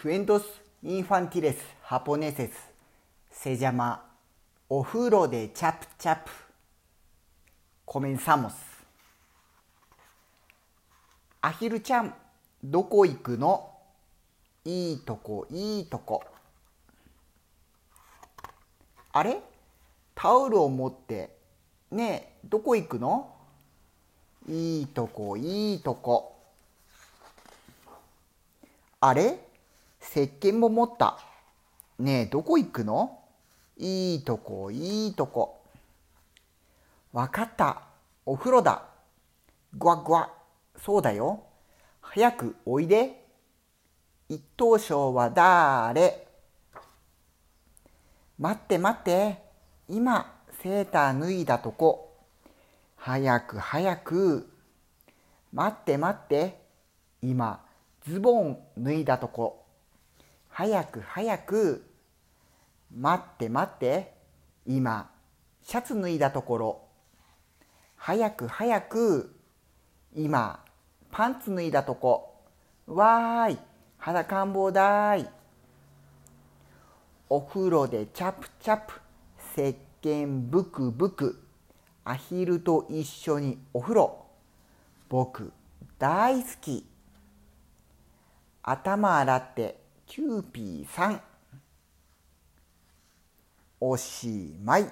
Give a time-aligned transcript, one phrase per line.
[0.00, 0.44] クエントス・
[0.84, 2.52] インファンティレス・ハポネセス・
[3.32, 4.00] せジャマ・
[4.68, 6.30] お風呂でチャプチャプ・
[7.84, 8.54] コメンサモス
[11.40, 12.14] アヒルちゃん
[12.62, 13.72] どこ行くの？
[14.64, 16.22] いいとこいいとこ。
[19.12, 19.40] あれ？
[20.14, 21.36] タオルを持って。
[21.90, 23.34] ねえどこ行くの？
[24.48, 26.36] いいとこいいとこ。
[29.00, 29.40] あれ？
[30.10, 31.18] 石鹸も持った。
[31.98, 33.18] ねえ、どこ行くの？
[33.76, 35.60] いいとこ、いいとこ。
[37.12, 37.82] わかった。
[38.24, 38.86] お風呂だ。
[39.74, 40.32] ぐわぐわ。
[40.82, 41.44] そうだよ。
[42.00, 43.26] 早くおいで。
[44.30, 46.26] 一等賞はだーれ
[48.38, 49.42] 待って待って。
[49.88, 52.16] 今、セーター脱いだとこ。
[52.96, 54.48] 早く早く。
[55.52, 56.62] 待って待って。
[57.22, 57.64] 今、
[58.06, 59.64] ズボン脱いだとこ。
[60.58, 61.88] 早く早く。
[62.92, 64.12] 待って待って。
[64.66, 65.08] 今、
[65.62, 66.80] シャツ脱いだところ。
[67.94, 69.36] 早く早く。
[70.16, 70.64] 今、
[71.12, 72.42] パンツ脱いだとこ。
[72.88, 73.58] わーい、
[73.98, 75.28] 裸ん坊だーい。
[77.28, 78.94] お風呂でチャプチャプ、
[79.56, 81.40] 石鹸ブクブク。
[82.04, 84.26] アヒルと一緒にお風呂。
[85.08, 85.52] 僕、
[86.00, 86.84] 大好き。
[88.64, 91.20] 頭洗ってキューピーさん。
[93.78, 94.90] おしまい。